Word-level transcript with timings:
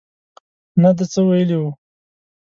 نه 0.81 0.89
ده 0.97 1.05
څه 1.11 1.19
ویلي 1.27 1.57
وو. 1.61 1.69